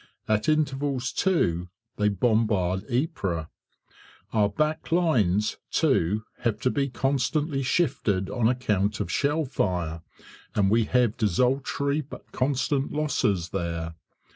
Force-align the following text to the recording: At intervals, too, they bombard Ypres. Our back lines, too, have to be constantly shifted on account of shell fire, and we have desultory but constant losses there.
At 0.27 0.49
intervals, 0.49 1.11
too, 1.11 1.69
they 1.97 2.09
bombard 2.09 2.85
Ypres. 2.91 3.45
Our 4.33 4.49
back 4.49 4.91
lines, 4.91 5.57
too, 5.69 6.23
have 6.39 6.59
to 6.61 6.71
be 6.71 6.89
constantly 6.89 7.61
shifted 7.61 8.27
on 8.27 8.47
account 8.47 8.99
of 8.99 9.11
shell 9.11 9.45
fire, 9.45 10.01
and 10.55 10.71
we 10.71 10.85
have 10.85 11.17
desultory 11.17 12.01
but 12.01 12.31
constant 12.31 12.91
losses 12.91 13.49
there. 13.49 13.93